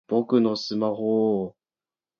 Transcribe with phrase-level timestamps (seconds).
[0.07, 1.55] 僕のスマホぉぉぉ！